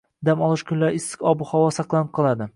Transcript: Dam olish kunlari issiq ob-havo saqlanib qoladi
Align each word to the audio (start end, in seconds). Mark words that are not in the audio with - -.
Dam 0.29 0.39
olish 0.45 0.63
kunlari 0.71 0.99
issiq 1.01 1.23
ob-havo 1.33 1.69
saqlanib 1.81 2.13
qoladi 2.19 2.49